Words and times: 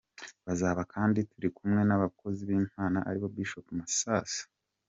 Bazaba 0.45 0.81
kandi 0.93 1.19
turikumwe 1.31 1.81
n’abakozi 1.85 2.41
b’Imana 2.49 2.97
aribo; 3.07 3.27
Bishop 3.35 3.65
Masasu 3.77 4.41
M. 4.45 4.49